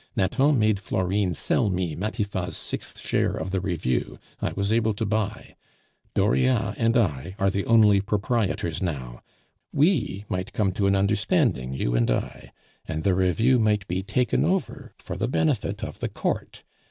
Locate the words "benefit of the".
15.27-16.09